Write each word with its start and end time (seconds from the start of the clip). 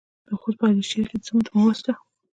د 0.27 0.29
خوست 0.41 0.57
په 0.59 0.65
علي 0.69 0.83
شیر 0.89 1.05
کې 1.09 1.17
د 1.19 1.23
سمنټو 1.27 1.51
مواد 1.57 1.75
شته. 1.79 1.93